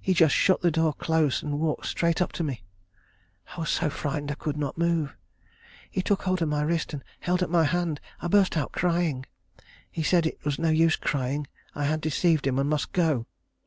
He 0.00 0.14
just 0.14 0.34
shut 0.34 0.62
the 0.62 0.70
door 0.70 0.94
close 0.94 1.42
and 1.42 1.60
walked 1.60 1.84
straight 1.84 2.22
up 2.22 2.32
to 2.32 2.42
me. 2.42 2.62
I 3.54 3.60
was 3.60 3.68
so 3.68 3.90
frightened 3.90 4.30
I 4.30 4.34
could 4.34 4.56
not 4.56 4.78
move. 4.78 5.14
He 5.90 6.00
took 6.00 6.22
hold 6.22 6.40
of 6.40 6.48
my 6.48 6.62
wrist 6.62 6.94
and 6.94 7.04
held 7.20 7.42
up 7.42 7.50
my 7.50 7.64
hand. 7.64 8.00
I 8.22 8.28
burst 8.28 8.56
out 8.56 8.72
crying. 8.72 9.26
He 9.90 10.02
said 10.02 10.24
it 10.24 10.42
was 10.46 10.58
no 10.58 10.70
use 10.70 10.96
crying; 10.96 11.46
I 11.74 11.84
had 11.84 12.00
deceived 12.00 12.46
him, 12.46 12.58
and 12.58 12.70
must 12.70 12.92
go. 12.92 13.26